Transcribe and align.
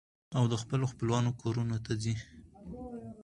او 0.37 0.43
د 0.51 0.55
خپلو 0.61 0.85
خپلوانو 0.91 1.37
کورنو 1.41 1.77
ته 1.85 1.91
ځي. 2.03 2.15